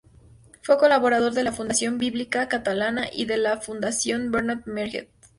Fue 0.63 0.79
colaborador 0.79 1.31
de 1.33 1.43
la 1.43 1.51
Fundación 1.51 1.99
Bíblica 1.99 2.47
Catalana 2.47 3.05
y 3.13 3.25
de 3.25 3.37
la 3.37 3.61
Fundación 3.61 4.31
Bernat 4.31 4.65
Metge. 4.65 5.11